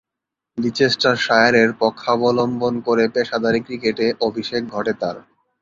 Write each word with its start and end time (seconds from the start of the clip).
লিচেস্টারশায়ারের 0.57 1.69
পক্ষাবলম্বন 1.81 2.73
করে 2.87 3.03
পেশাদারী 3.15 3.59
ক্রিকেটে 3.59 4.05
অভিষেক 4.21 4.61
ঘটে 4.67 4.93
তার। 4.93 5.17